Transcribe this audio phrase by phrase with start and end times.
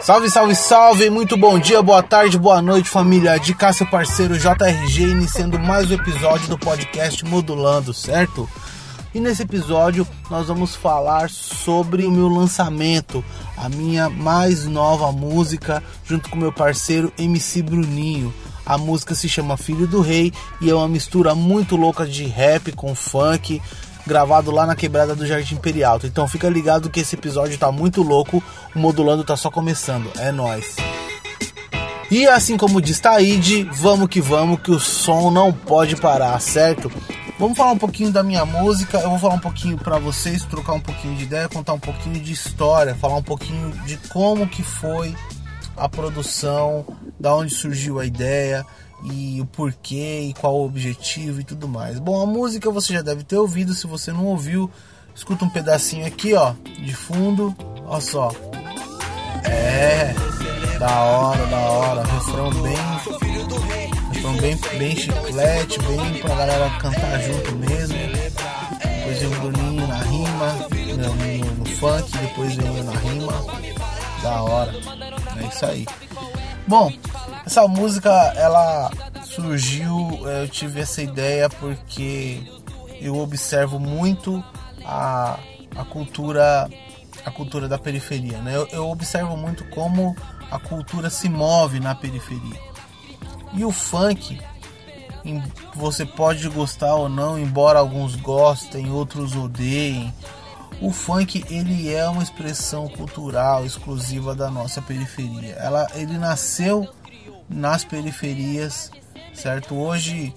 [0.00, 1.10] Salve, salve, salve!
[1.10, 5.90] Muito bom dia, boa tarde, boa noite, família de cá, seu parceiro JRG, iniciando mais
[5.90, 8.48] um episódio do podcast Modulando, certo?
[9.12, 13.24] E nesse episódio nós vamos falar sobre o meu lançamento,
[13.56, 18.32] a minha mais nova música, junto com meu parceiro MC Bruninho.
[18.64, 22.70] A música se chama Filho do Rei e é uma mistura muito louca de rap
[22.72, 23.60] com funk,
[24.08, 26.00] gravado lá na quebrada do Jardim Imperial.
[26.02, 28.42] Então fica ligado que esse episódio tá muito louco,
[28.74, 30.10] o Modulando tá só começando.
[30.18, 30.76] É nós.
[32.10, 36.90] E assim como diz Taíde, vamos que vamos, que o som não pode parar, certo?
[37.38, 40.72] Vamos falar um pouquinho da minha música, eu vou falar um pouquinho para vocês, trocar
[40.72, 44.62] um pouquinho de ideia, contar um pouquinho de história, falar um pouquinho de como que
[44.62, 45.14] foi
[45.76, 46.84] a produção,
[47.20, 48.66] da onde surgiu a ideia,
[49.04, 51.98] e o porquê e qual o objetivo e tudo mais.
[51.98, 54.70] Bom, a música você já deve ter ouvido, se você não ouviu,
[55.14, 57.54] escuta um pedacinho aqui, ó, de fundo,
[57.86, 58.32] ó só.
[59.44, 60.14] É,
[60.78, 62.76] da hora, da hora, refrão bem,
[64.12, 67.96] refrão bem, bem chiclete, bem pra galera cantar junto mesmo.
[67.96, 70.52] Depois vem o Bruninho na rima,
[70.96, 73.32] no, no, funk, depois vem na rima,
[74.22, 74.74] da hora.
[75.40, 75.86] É isso aí.
[76.66, 76.92] Bom,
[77.48, 78.90] essa música ela
[79.24, 82.42] surgiu, é, eu tive essa ideia porque
[83.00, 84.44] eu observo muito
[84.84, 85.38] a,
[85.74, 86.68] a cultura
[87.24, 88.54] a cultura da periferia, né?
[88.54, 90.14] Eu, eu observo muito como
[90.50, 92.60] a cultura se move na periferia.
[93.54, 94.38] E o funk,
[95.74, 100.12] você pode gostar ou não, embora alguns gostem, outros odeiem.
[100.82, 105.54] O funk ele é uma expressão cultural exclusiva da nossa periferia.
[105.54, 106.88] Ela, ele nasceu
[107.48, 108.90] nas periferias,
[109.34, 109.74] certo?
[109.74, 110.34] Hoje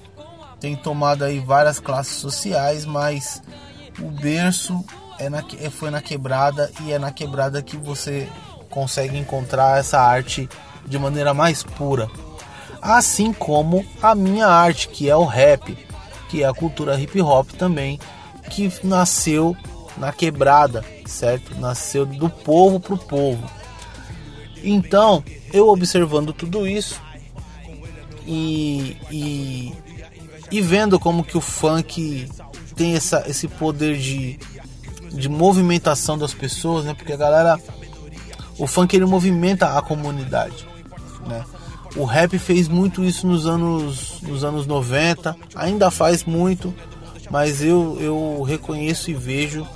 [0.60, 3.42] tem tomado aí várias classes sociais, mas
[4.00, 4.84] o berço
[5.20, 8.30] é na, foi na quebrada e é na quebrada que você
[8.70, 10.48] consegue encontrar essa arte
[10.86, 12.10] de maneira mais pura.
[12.82, 15.78] Assim como a minha arte, que é o rap,
[16.30, 18.00] que é a cultura hip hop também,
[18.50, 19.56] que nasceu
[19.98, 21.60] na quebrada, certo?
[21.60, 23.44] Nasceu do povo para o povo.
[24.64, 27.02] Então, eu observando tudo isso
[28.26, 29.74] e, e,
[30.52, 32.30] e vendo como que o funk
[32.76, 34.40] tem essa, esse poder de,
[35.12, 36.94] de movimentação das pessoas, né?
[36.94, 37.60] Porque a galera,
[38.58, 40.68] o funk ele movimenta a comunidade,
[41.28, 41.44] né?
[41.96, 46.74] O rap fez muito isso nos anos, nos anos 90, ainda faz muito,
[47.30, 49.68] mas eu, eu reconheço e vejo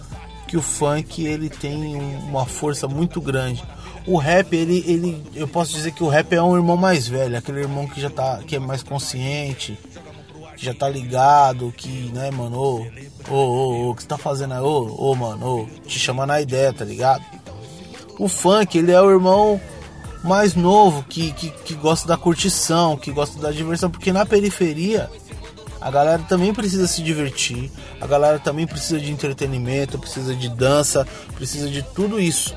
[0.47, 1.95] que o funk ele tem
[2.29, 3.61] uma força muito grande
[4.07, 7.37] o rap, ele, ele, eu posso dizer que o rap é um irmão mais velho,
[7.37, 9.77] aquele irmão que já tá, que é mais consciente,
[10.55, 12.87] que já tá ligado, que, né, mano, ô,
[13.29, 16.39] ô, ô, o que você tá fazendo aí, ô, ô, mano, ô, te chama na
[16.39, 17.23] ideia, tá ligado?
[18.19, 19.59] O funk, ele é o irmão
[20.23, 25.09] mais novo, que, que, que gosta da curtição, que gosta da diversão, porque na periferia,
[25.81, 31.07] a galera também precisa se divertir, a galera também precisa de entretenimento, precisa de dança,
[31.35, 32.55] precisa de tudo isso.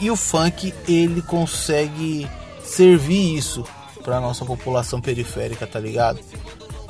[0.00, 2.28] E o funk ele consegue
[2.62, 3.64] servir isso
[4.02, 6.20] para nossa população periférica, tá ligado?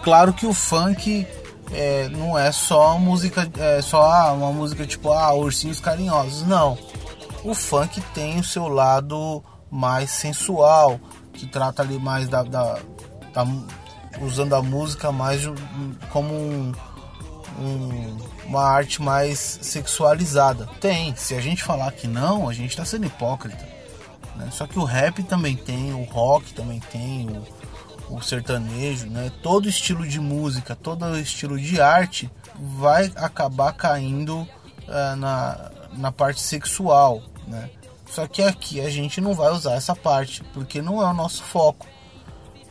[0.03, 1.27] Claro que o funk
[1.73, 6.79] é, não é só música, é só ah, uma música tipo ah, ursinhos carinhosos, não.
[7.45, 11.01] O funk tem o seu lado mais sensual,
[11.33, 12.79] que trata ali mais da, da,
[13.33, 13.47] da
[14.21, 15.43] usando a música mais
[16.11, 16.73] como um,
[17.59, 20.67] um, uma arte mais sexualizada.
[20.81, 23.69] Tem, se a gente falar que não, a gente está sendo hipócrita.
[24.37, 24.49] Né?
[24.53, 29.31] Só que o rap também tem, o rock também tem, o, o sertanejo, né?
[29.43, 36.41] todo estilo de música, todo estilo de arte vai acabar caindo uh, na, na parte
[36.41, 37.23] sexual.
[37.47, 37.69] Né?
[38.07, 41.43] Só que aqui a gente não vai usar essa parte, porque não é o nosso
[41.43, 41.87] foco.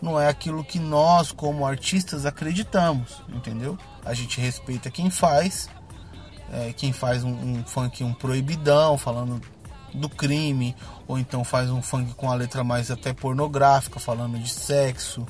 [0.01, 3.77] Não é aquilo que nós, como artistas, acreditamos, entendeu?
[4.07, 5.69] A gente respeita quem faz,
[6.51, 9.41] é, quem faz um, um, funk um proibidão, falando
[9.93, 10.75] do crime,
[11.07, 15.25] ou então faz um funk com a letra mais até pornográfica, falando de sexo,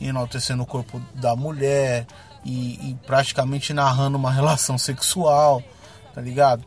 [0.00, 2.06] enaltecendo o corpo da mulher
[2.44, 5.62] e, e praticamente narrando uma relação sexual,
[6.14, 6.64] tá ligado?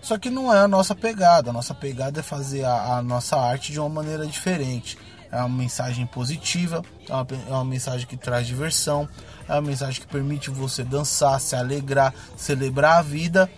[0.00, 3.36] Só que não é a nossa pegada, a nossa pegada é fazer a, a nossa
[3.36, 4.96] arte de uma maneira diferente
[5.30, 9.08] é uma mensagem positiva, é uma, é uma mensagem que traz diversão,
[9.48, 13.50] é uma mensagem que permite você dançar, se alegrar, celebrar a vida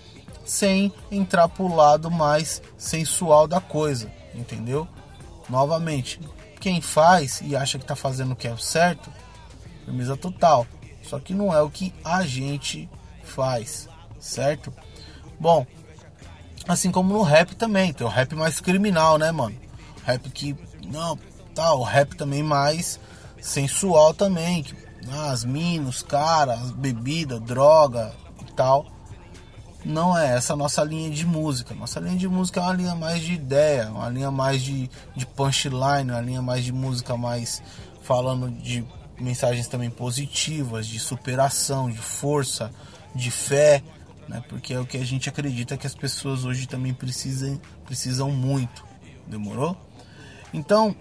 [0.44, 4.88] sem entrar pro lado mais sensual da coisa, entendeu?
[5.48, 6.20] Novamente,
[6.60, 9.10] quem faz e acha que tá fazendo o que é certo,
[9.84, 10.66] firmeza total.
[11.02, 12.88] Só que não é o que a gente
[13.22, 13.88] faz,
[14.18, 14.72] certo?
[15.38, 15.66] Bom,
[16.68, 19.56] Assim como no rap também, tem o rap mais criminal, né, mano?
[20.04, 20.54] Rap que.
[20.86, 21.18] Não,
[21.72, 22.98] o rap também mais
[23.40, 24.62] sensual também.
[24.62, 24.74] Que,
[25.10, 28.86] ah, as minas, caras, bebida, droga e tal.
[29.84, 31.74] Não é essa a nossa linha de música.
[31.74, 35.24] Nossa linha de música é uma linha mais de ideia, uma linha mais de, de
[35.24, 37.62] punchline, uma linha mais de música mais
[38.02, 38.84] falando de
[39.20, 42.70] mensagens também positivas, de superação, de força,
[43.14, 43.82] de fé,
[44.28, 44.42] né?
[44.48, 48.84] Porque é o que a gente acredita que as pessoas hoje também precisam, precisam muito.
[49.26, 49.76] Demorou?
[50.52, 50.94] Então,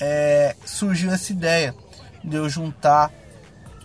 [0.00, 1.74] é, surgiu essa ideia
[2.22, 3.10] de eu juntar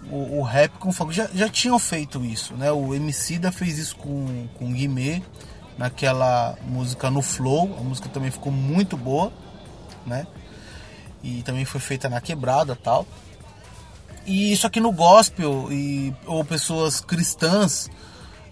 [0.10, 1.13] o, o rap com o funk.
[1.13, 2.71] Já, já tinham feito isso, né?
[2.71, 5.21] O Emicida fez isso com, com o Guimê,
[5.77, 7.75] naquela música No Flow.
[7.80, 9.31] A música também ficou muito boa,
[10.06, 10.27] né?
[11.24, 13.07] E também foi feita na quebrada tal.
[14.25, 17.89] E isso aqui no gospel e, ou pessoas cristãs,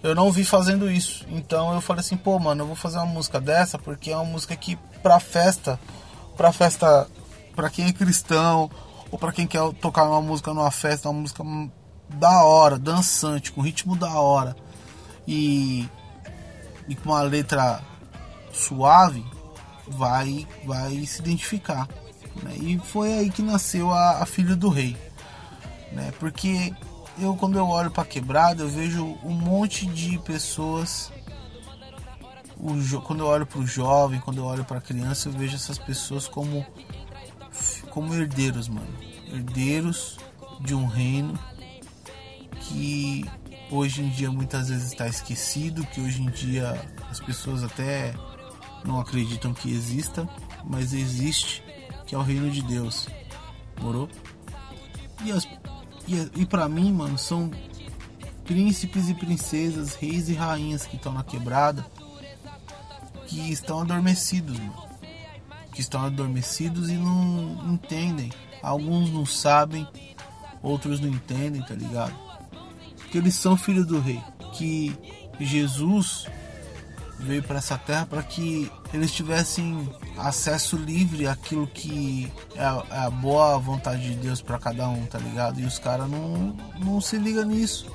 [0.03, 1.25] eu não vi fazendo isso.
[1.29, 4.25] Então eu falei assim, pô, mano, eu vou fazer uma música dessa porque é uma
[4.25, 5.79] música que pra festa,
[6.35, 7.07] pra festa,
[7.55, 8.69] pra quem é cristão
[9.11, 11.43] ou para quem quer tocar uma música numa festa, uma música
[12.09, 14.55] da hora, dançante, com ritmo da hora
[15.27, 15.87] e,
[16.87, 17.81] e com uma letra
[18.51, 19.25] suave,
[19.87, 21.87] vai vai se identificar.
[22.43, 22.55] Né?
[22.57, 24.97] E foi aí que nasceu a, a Filho do Rei.
[25.91, 26.11] Né?
[26.19, 26.73] Porque
[27.19, 31.11] eu quando eu olho para quebrada, eu vejo um monte de pessoas
[33.03, 35.79] quando eu olho para o jovem, quando eu olho para a criança, eu vejo essas
[35.79, 36.65] pessoas como
[37.91, 38.87] como herdeiros, mano.
[39.31, 40.17] Herdeiros
[40.59, 41.37] de um reino
[42.61, 43.25] que
[43.69, 48.13] hoje em dia muitas vezes está esquecido, que hoje em dia as pessoas até
[48.83, 50.27] não acreditam que exista,
[50.65, 51.63] mas existe,
[52.07, 53.07] que é o reino de Deus.
[53.79, 54.09] Morou?
[55.23, 55.45] E, as,
[56.07, 57.51] e, e para mim, mano, são
[58.45, 61.85] príncipes e princesas, reis e rainhas que estão na quebrada,
[63.27, 64.90] que estão adormecidos, mano
[65.71, 68.31] que estão adormecidos e não entendem.
[68.61, 69.87] Alguns não sabem,
[70.61, 72.13] outros não entendem, tá ligado?
[73.09, 74.21] Que eles são filhos do rei.
[74.53, 74.95] Que
[75.39, 76.27] Jesus
[77.19, 79.87] veio para essa terra para que eles tivessem
[80.17, 85.19] acesso livre àquilo que é a, é boa vontade de Deus para cada um, tá
[85.19, 85.59] ligado?
[85.59, 87.87] E os caras não, não se ligam nisso.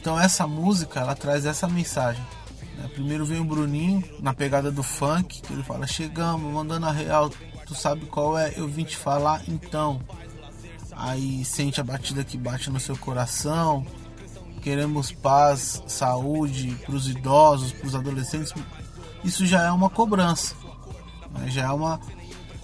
[0.00, 2.24] Então essa música ela traz essa mensagem?
[2.96, 7.30] Primeiro vem o Bruninho na pegada do funk, que ele fala: Chegamos, mandando a real,
[7.66, 8.54] tu sabe qual é?
[8.56, 10.00] Eu vim te falar então.
[10.92, 13.84] Aí sente a batida que bate no seu coração.
[14.62, 18.52] Queremos paz, saúde para os idosos, para os adolescentes.
[19.22, 20.54] Isso já é uma cobrança,
[21.32, 21.48] né?
[21.48, 22.00] já é uma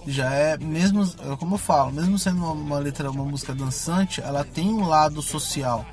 [0.05, 4.19] já é mesmo é como eu falo mesmo sendo uma, uma, letra uma música dançante
[4.19, 5.85] ela tem um lado social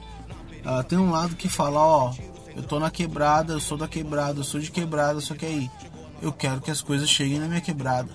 [0.65, 2.13] ela tem um lado que fala ó
[2.61, 5.71] eu tô na quebrada, eu sou da quebrada, eu sou de quebrada, só que aí
[6.21, 8.11] eu quero que as coisas cheguem na minha quebrada.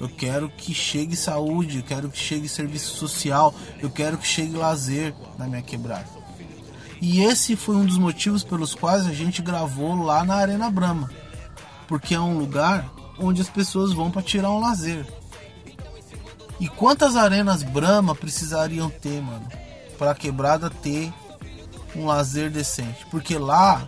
[0.00, 4.56] Eu quero que chegue saúde, eu quero que chegue serviço social, eu quero que chegue
[4.56, 6.08] lazer na minha quebrada.
[7.00, 11.08] E esse foi um dos motivos pelos quais a gente gravou lá na Arena Brama,
[11.86, 15.06] porque é um lugar onde as pessoas vão para tirar um lazer.
[16.58, 19.46] E quantas arenas Brama precisariam ter, mano,
[19.96, 21.12] para quebrada ter
[21.94, 23.06] um lazer decente.
[23.10, 23.86] Porque lá,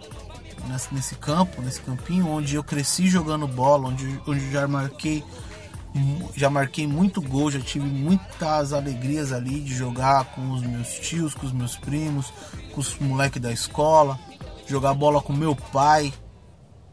[0.91, 5.25] nesse campo, nesse campinho, onde eu cresci jogando bola, onde, onde já marquei
[6.35, 11.35] já marquei muito gol, já tive muitas alegrias ali de jogar com os meus tios,
[11.35, 12.33] com os meus primos,
[12.73, 14.19] com os moleques da escola,
[14.67, 16.13] jogar bola com meu pai,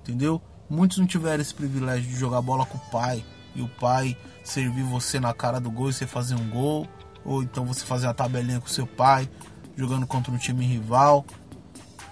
[0.01, 0.41] entendeu?
[0.69, 3.23] Muitos não tiveram esse privilégio de jogar bola com o pai
[3.55, 6.85] e o pai servir você na cara do gol e você fazer um gol,
[7.23, 9.29] ou então você fazer uma tabelinha com seu pai,
[9.79, 11.25] jogando contra um time rival.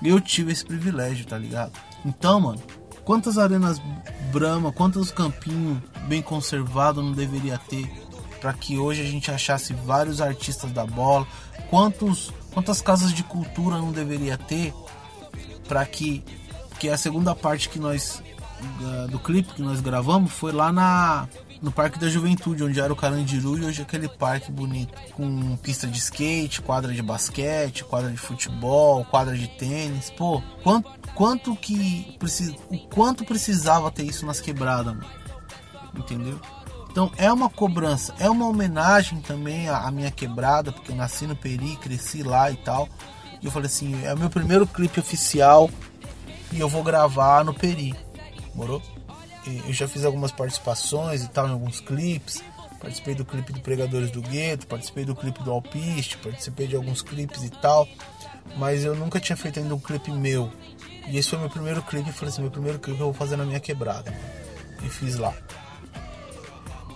[0.01, 1.71] Eu tive esse privilégio, tá ligado?
[2.05, 2.61] Então, mano,
[3.03, 3.81] quantas arenas
[4.31, 7.87] Brahma, quantos campinhos bem conservados não deveria ter
[8.39, 11.27] para que hoje a gente achasse vários artistas da bola?
[11.69, 14.73] Quantos, quantas casas de cultura não deveria ter
[15.67, 16.23] para que
[16.79, 18.21] que a segunda parte que nós
[19.09, 21.27] do clipe que nós gravamos foi lá na
[21.61, 25.55] no Parque da Juventude, onde era o Carandiru e hoje é aquele parque bonito, com
[25.57, 30.09] pista de skate, quadra de basquete, quadra de futebol, quadra de tênis.
[30.11, 35.05] Pô, quanto, quanto que precisa, o quanto precisava ter isso nas quebradas, mano.
[35.95, 36.39] Entendeu?
[36.91, 41.27] Então é uma cobrança, é uma homenagem também à, à minha quebrada, porque eu nasci
[41.27, 42.87] no Peri, cresci lá e tal.
[43.41, 45.69] E eu falei assim, é o meu primeiro clipe oficial
[46.51, 47.95] e eu vou gravar no Peri.
[48.55, 48.81] Morou?
[49.65, 52.43] Eu já fiz algumas participações e tal em alguns clipes.
[52.79, 57.01] Participei do clipe do Pregadores do Gueto, participei do clipe do Alpiste, participei de alguns
[57.01, 57.87] clipes e tal.
[58.55, 60.51] Mas eu nunca tinha feito ainda um clipe meu,
[61.07, 62.07] E esse foi meu primeiro clipe.
[62.09, 64.13] Eu falei assim: meu primeiro clipe eu vou fazer na minha quebrada.
[64.83, 65.33] E fiz lá.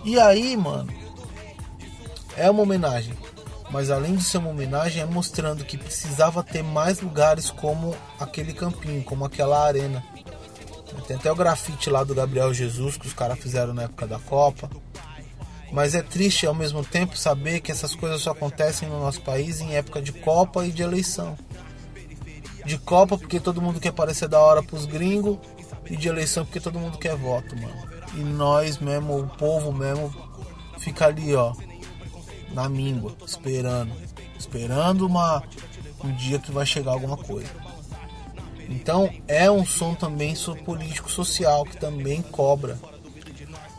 [0.04, 0.92] E aí, mano,
[2.36, 3.14] é uma homenagem.
[3.70, 8.52] Mas além de ser uma homenagem, é mostrando que precisava ter mais lugares como aquele
[8.52, 10.04] campinho, como aquela arena.
[11.06, 14.18] Tem até o grafite lá do Gabriel Jesus que os caras fizeram na época da
[14.18, 14.70] Copa.
[15.72, 19.60] Mas é triste ao mesmo tempo saber que essas coisas só acontecem no nosso país
[19.60, 21.36] em época de Copa e de eleição.
[22.64, 25.38] De Copa porque todo mundo quer parecer da hora pros gringos
[25.88, 27.74] e de eleição porque todo mundo quer voto, mano.
[28.14, 30.14] E nós mesmo, o povo mesmo,
[30.78, 31.54] fica ali, ó,
[32.52, 33.92] na míngua, esperando.
[34.38, 35.42] Esperando uma,
[36.04, 37.50] um dia que vai chegar alguma coisa.
[38.72, 42.78] Então é um som também político social que também cobra.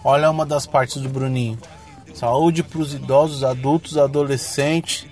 [0.03, 1.57] Olha uma das partes do Bruninho.
[2.13, 5.05] Saúde para os idosos, adultos, adolescentes.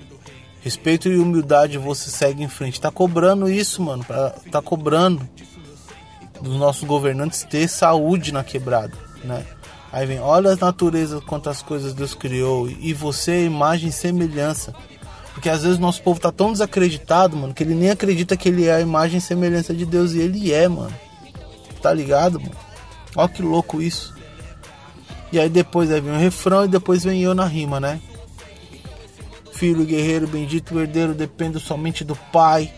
[0.62, 2.80] Respeito e humildade, você segue em frente.
[2.80, 4.06] Tá cobrando isso, mano.
[4.52, 5.28] Tá cobrando
[6.40, 9.46] dos nossos governantes ter saúde na quebrada, né?
[9.92, 12.70] Aí vem, olha a natureza, quantas coisas Deus criou.
[12.70, 14.74] E você é imagem e semelhança.
[15.42, 18.48] Porque às vezes o nosso povo tá tão desacreditado, mano, que ele nem acredita que
[18.48, 20.14] ele é a imagem e semelhança de Deus.
[20.14, 20.94] E ele é, mano.
[21.82, 22.56] Tá ligado, mano?
[23.16, 24.14] Olha que louco isso.
[25.32, 28.00] E aí depois aí vem o refrão e depois vem eu na rima, né?
[29.52, 32.72] Filho guerreiro, bendito herdeiro, dependo somente do Pai.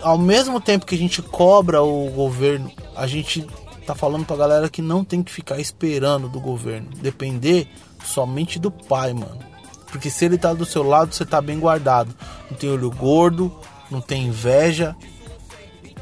[0.00, 3.46] Ao mesmo tempo que a gente cobra o governo, a gente
[3.86, 6.88] tá falando pra galera que não tem que ficar esperando do governo.
[7.02, 7.68] Depender
[8.02, 9.53] somente do Pai, mano.
[9.94, 12.12] Porque se ele tá do seu lado, você tá bem guardado.
[12.50, 13.56] Não tem olho gordo,
[13.88, 14.96] não tem inveja,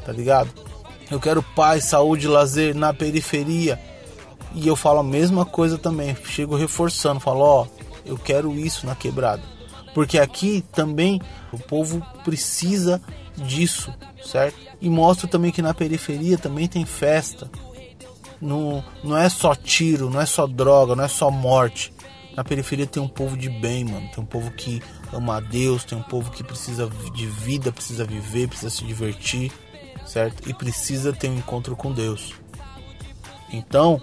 [0.03, 0.49] tá ligado?
[1.11, 3.79] Eu quero paz, saúde, lazer na periferia
[4.55, 7.67] e eu falo a mesma coisa também, chego reforçando, falo, ó,
[8.03, 9.43] eu quero isso na quebrada.
[9.93, 11.21] Porque aqui também
[11.51, 12.99] o povo precisa
[13.37, 13.93] disso,
[14.25, 14.57] certo?
[14.81, 17.47] E mostro também que na periferia também tem festa.
[18.41, 21.92] Não, não é só tiro, não é só droga, não é só morte.
[22.35, 24.09] Na periferia tem um povo de bem, mano.
[24.13, 28.03] Tem um povo que ama a Deus, tem um povo que precisa de vida, precisa
[28.03, 29.51] viver, precisa se divertir,
[30.05, 30.49] certo?
[30.49, 32.33] E precisa ter um encontro com Deus.
[33.51, 34.01] Então,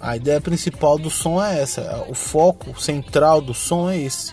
[0.00, 4.32] a ideia principal do som é essa, o foco central do som é esse.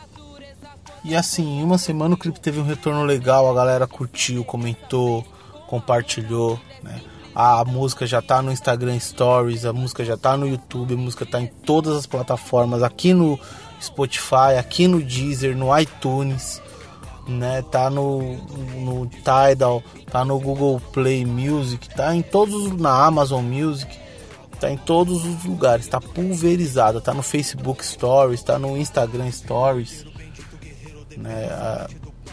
[1.04, 5.24] E assim, em uma semana o clipe teve um retorno legal, a galera curtiu, comentou,
[5.68, 7.02] compartilhou, né?
[7.36, 11.26] A música já tá no Instagram Stories, a música já tá no YouTube, a música
[11.26, 13.38] tá em todas as plataformas, aqui no
[13.82, 16.62] Spotify, aqui no Deezer, no iTunes,
[17.28, 17.62] né?
[17.64, 18.38] Tá no,
[18.80, 24.06] no Tidal, tá no Google Play Music, tá em todos na Amazon Music.
[24.60, 30.06] Tá em todos os lugares, tá pulverizada, tá no Facebook Stories, tá no Instagram Stories.
[31.18, 31.50] Né?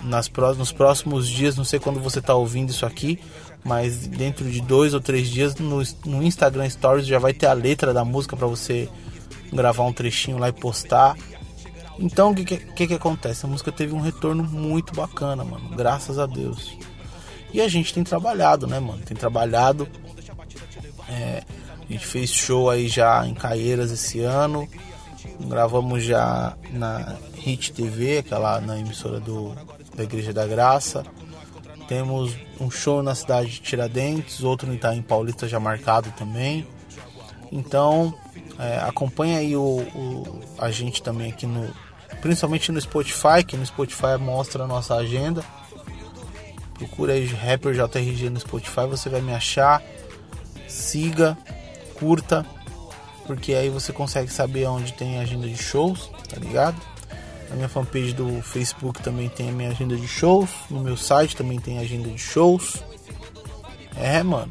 [0.02, 3.20] Nas, nos próximos dias, não sei quando você tá ouvindo isso aqui,
[3.64, 7.52] mas dentro de dois ou três dias no, no Instagram Stories já vai ter a
[7.52, 8.88] letra da música para você
[9.52, 11.16] gravar um trechinho lá e postar.
[11.98, 13.46] Então o que, que, que acontece?
[13.46, 15.70] A música teve um retorno muito bacana, mano.
[15.76, 16.76] Graças a Deus.
[17.52, 19.02] E a gente tem trabalhado, né, mano?
[19.04, 19.86] Tem trabalhado.
[21.08, 21.44] É,
[21.88, 24.66] a gente fez show aí já em Caieiras esse ano.
[25.40, 29.54] Gravamos já na Hit TV, aquela na emissora do,
[29.94, 31.04] da Igreja da Graça.
[31.88, 36.66] Temos um show na cidade de Tiradentes, outro no Itaim Paulista já marcado também.
[37.50, 38.14] Então,
[38.58, 41.68] é, acompanha aí o, o, a gente também aqui no.
[42.20, 45.44] Principalmente no Spotify, que no Spotify mostra a nossa agenda.
[46.74, 49.82] Procura aí Rapper JRG no Spotify, você vai me achar.
[50.68, 51.36] Siga,
[51.94, 52.46] curta,
[53.26, 56.80] porque aí você consegue saber onde tem agenda de shows, tá ligado?
[57.52, 61.36] Na minha fanpage do Facebook também tem a minha agenda de shows, no meu site
[61.36, 62.82] também tem agenda de shows.
[63.94, 64.50] É, mano,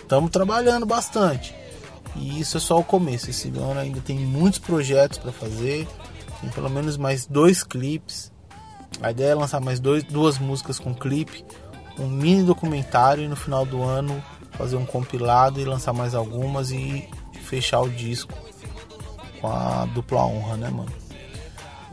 [0.00, 1.52] estamos trabalhando bastante.
[2.14, 3.28] E isso é só o começo.
[3.28, 5.88] Esse ano ainda tem muitos projetos para fazer.
[6.40, 8.30] Tem pelo menos mais dois clipes.
[9.02, 11.44] A ideia é lançar mais dois, duas músicas com clipe,
[11.98, 16.70] um mini documentário e no final do ano fazer um compilado e lançar mais algumas
[16.70, 17.08] e
[17.42, 18.32] fechar o disco
[19.40, 21.07] com a dupla honra, né, mano?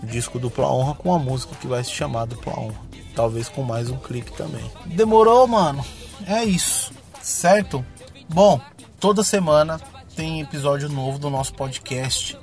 [0.06, 2.80] Disco dupla honra com a música que vai se chamar dupla honra.
[3.16, 4.70] Talvez com mais um clipe também.
[4.86, 5.84] Demorou, mano?
[6.28, 7.86] É isso, certo?
[8.30, 8.60] Bom,
[9.00, 9.80] toda semana
[10.16, 12.38] tem episódio novo do nosso podcast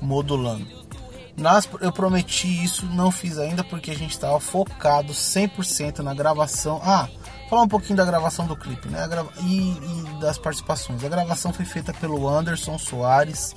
[0.00, 0.66] Modulando.
[1.36, 6.80] Nas, eu prometi isso, não fiz ainda porque a gente estava focado 100% na gravação.
[6.84, 7.08] Ah,
[7.48, 9.08] falar um pouquinho da gravação do clipe, né?
[9.40, 11.02] E, e, das participações.
[11.04, 13.54] A gravação foi feita pelo Anderson Soares,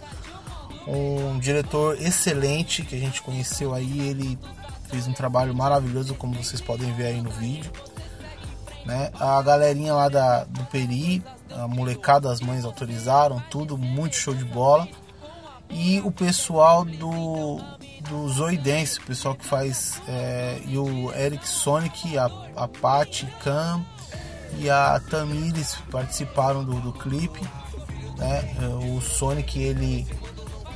[0.88, 4.00] um diretor excelente que a gente conheceu aí.
[4.00, 4.38] Ele
[4.90, 7.72] fez um trabalho maravilhoso, como vocês podem ver aí no vídeo.
[8.86, 9.10] Né?
[9.20, 14.46] A galerinha lá da, do Peri, a molecada, as mães autorizaram, tudo, muito show de
[14.46, 14.88] bola.
[15.72, 17.60] E o pessoal do,
[18.08, 20.00] do Zoidense, o pessoal que faz.
[20.08, 23.84] É, e o Eric Sonic, a, a Paty Cam
[24.60, 27.42] e a Tamires participaram do, do clipe.
[28.18, 28.56] Né?
[28.84, 30.08] O Sonic ele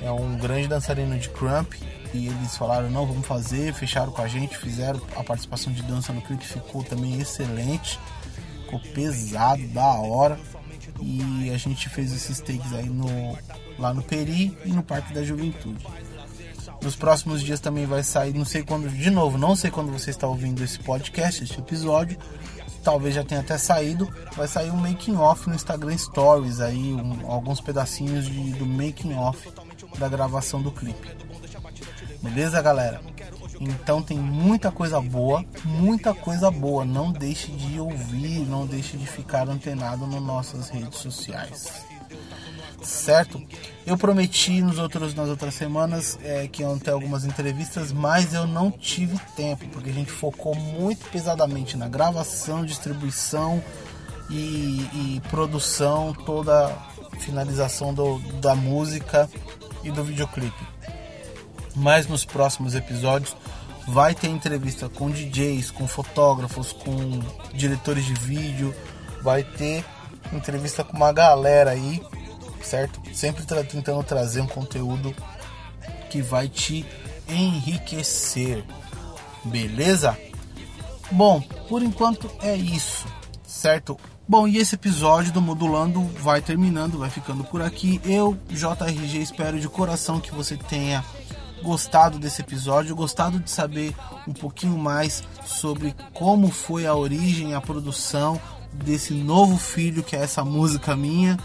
[0.01, 1.73] é um grande dançarino de crump
[2.13, 6.11] e eles falaram não vamos fazer, fecharam com a gente, fizeram a participação de dança
[6.13, 7.99] no clipe ficou também excelente,
[8.63, 10.39] ficou pesado, da hora.
[11.01, 13.37] E a gente fez esses takes aí no
[13.77, 15.85] lá no Peri e no Parque da Juventude.
[16.81, 20.09] Nos próximos dias também vai sair, não sei quando, de novo, não sei quando você
[20.09, 22.17] está ouvindo esse podcast, esse episódio,
[22.83, 27.29] talvez já tenha até saído, vai sair um making off no Instagram Stories aí, um,
[27.29, 29.49] alguns pedacinhos de, do making off
[29.99, 31.07] da gravação do clipe.
[32.21, 33.01] Beleza, galera?
[33.59, 36.85] Então tem muita coisa boa, muita coisa boa.
[36.85, 41.89] Não deixe de ouvir, não deixe de ficar antenado nas nossas redes sociais
[42.83, 43.41] certo?
[43.85, 48.47] Eu prometi nos outros, nas outras semanas é, que iam ter algumas entrevistas, mas eu
[48.47, 53.63] não tive tempo, porque a gente focou muito pesadamente na gravação, distribuição
[54.29, 56.75] e, e produção, toda
[57.19, 59.29] finalização do, da música
[59.83, 60.67] e do videoclipe.
[61.75, 63.35] Mas nos próximos episódios
[63.87, 67.19] vai ter entrevista com DJs, com fotógrafos, com
[67.53, 68.73] diretores de vídeo,
[69.21, 69.83] vai ter
[70.31, 72.01] entrevista com uma galera aí
[72.63, 73.01] certo?
[73.13, 75.13] Sempre tra tentando trazer um conteúdo
[76.09, 76.85] que vai te
[77.27, 78.63] enriquecer,
[79.43, 80.17] beleza?
[81.11, 83.05] Bom, por enquanto é isso,
[83.43, 83.97] certo?
[84.29, 87.99] Bom, e esse episódio do Modulando vai terminando, vai ficando por aqui.
[88.05, 91.03] Eu, JRG, espero de coração que você tenha
[91.63, 93.95] gostado desse episódio, gostado de saber
[94.27, 98.39] um pouquinho mais sobre como foi a origem, a produção
[98.71, 101.35] desse novo filho que é essa música minha,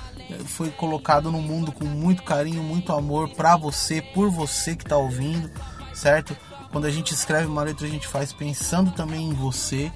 [0.45, 4.99] foi colocado no mundo com muito carinho, muito amor para você, por você que está
[4.99, 5.51] ouvindo,
[5.95, 6.37] certo?
[6.71, 9.91] Quando a gente escreve uma letra, a gente faz pensando também em você.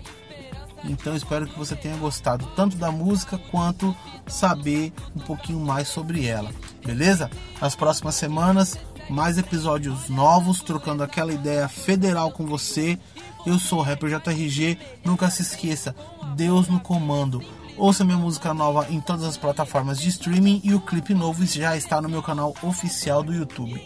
[0.85, 3.95] Então espero que você tenha gostado tanto da música quanto
[4.27, 6.51] saber um pouquinho mais sobre ela,
[6.85, 7.31] beleza?
[7.61, 8.79] Nas próximas semanas,
[9.11, 12.99] mais episódios novos, trocando aquela ideia federal com você.
[13.47, 15.95] Eu sou o Rapper JRG, nunca se esqueça,
[16.37, 17.43] Deus no comando.
[17.77, 21.77] Ouça minha música nova em todas as plataformas de streaming e o clipe novo já
[21.77, 23.81] está no meu canal oficial do YouTube.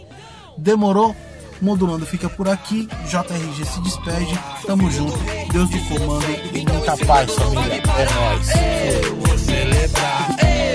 [0.57, 1.15] Demorou?
[1.63, 5.17] Modulando fica por aqui, JRG se despede, tamo junto,
[5.49, 7.81] Deus do comando e muita paz, família.
[7.97, 8.49] É nóis.
[9.05, 10.73] Eu vou celebrar, eu.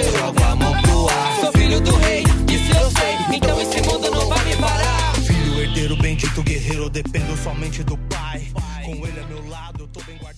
[1.41, 5.15] Sou filho do rei, eu sei, então esse mundo não vai me parar.
[5.17, 8.49] Filho herdeiro, bendito guerreiro, dependo somente do pai.
[8.83, 10.38] Com ele ao meu lado, eu tô bem guardado.